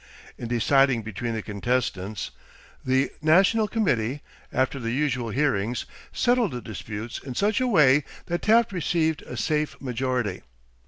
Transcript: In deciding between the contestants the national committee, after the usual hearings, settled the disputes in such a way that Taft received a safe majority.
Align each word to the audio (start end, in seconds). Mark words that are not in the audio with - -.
In 0.35 0.47
deciding 0.47 1.03
between 1.03 1.35
the 1.35 1.43
contestants 1.43 2.31
the 2.83 3.11
national 3.21 3.67
committee, 3.67 4.21
after 4.51 4.79
the 4.79 4.89
usual 4.91 5.29
hearings, 5.29 5.85
settled 6.11 6.53
the 6.53 6.59
disputes 6.61 7.19
in 7.19 7.35
such 7.35 7.61
a 7.61 7.67
way 7.67 8.03
that 8.25 8.41
Taft 8.41 8.71
received 8.71 9.21
a 9.21 9.37
safe 9.37 9.79
majority. 9.79 10.41